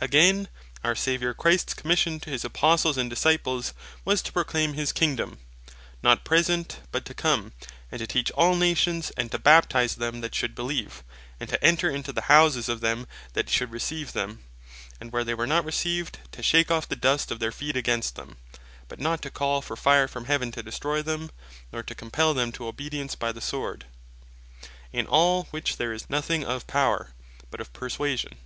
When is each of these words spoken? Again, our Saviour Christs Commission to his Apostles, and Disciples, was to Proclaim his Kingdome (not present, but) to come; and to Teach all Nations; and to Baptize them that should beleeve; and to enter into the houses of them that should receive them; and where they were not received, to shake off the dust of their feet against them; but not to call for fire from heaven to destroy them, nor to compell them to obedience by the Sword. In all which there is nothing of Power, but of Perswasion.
Again, 0.00 0.46
our 0.84 0.94
Saviour 0.94 1.34
Christs 1.34 1.74
Commission 1.74 2.20
to 2.20 2.30
his 2.30 2.44
Apostles, 2.44 2.96
and 2.96 3.10
Disciples, 3.10 3.74
was 4.04 4.22
to 4.22 4.30
Proclaim 4.32 4.74
his 4.74 4.92
Kingdome 4.92 5.38
(not 6.04 6.24
present, 6.24 6.78
but) 6.92 7.04
to 7.06 7.14
come; 7.14 7.52
and 7.90 7.98
to 7.98 8.06
Teach 8.06 8.30
all 8.36 8.54
Nations; 8.54 9.10
and 9.16 9.28
to 9.32 9.40
Baptize 9.40 9.96
them 9.96 10.20
that 10.20 10.36
should 10.36 10.54
beleeve; 10.54 11.02
and 11.40 11.48
to 11.50 11.60
enter 11.64 11.90
into 11.90 12.12
the 12.12 12.30
houses 12.30 12.68
of 12.68 12.78
them 12.80 13.08
that 13.32 13.50
should 13.50 13.72
receive 13.72 14.12
them; 14.12 14.38
and 15.00 15.10
where 15.12 15.24
they 15.24 15.34
were 15.34 15.48
not 15.48 15.64
received, 15.64 16.20
to 16.30 16.44
shake 16.44 16.70
off 16.70 16.86
the 16.88 16.94
dust 16.94 17.32
of 17.32 17.40
their 17.40 17.50
feet 17.50 17.76
against 17.76 18.14
them; 18.14 18.36
but 18.86 19.00
not 19.00 19.20
to 19.22 19.32
call 19.32 19.60
for 19.60 19.74
fire 19.74 20.06
from 20.06 20.26
heaven 20.26 20.52
to 20.52 20.62
destroy 20.62 21.02
them, 21.02 21.28
nor 21.72 21.82
to 21.82 21.92
compell 21.92 22.32
them 22.34 22.52
to 22.52 22.68
obedience 22.68 23.16
by 23.16 23.32
the 23.32 23.40
Sword. 23.40 23.86
In 24.92 25.08
all 25.08 25.48
which 25.50 25.76
there 25.76 25.92
is 25.92 26.08
nothing 26.08 26.44
of 26.44 26.68
Power, 26.68 27.14
but 27.50 27.60
of 27.60 27.72
Perswasion. 27.72 28.36